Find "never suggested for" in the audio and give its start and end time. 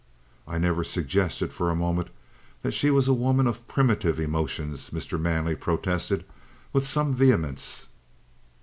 0.57-1.69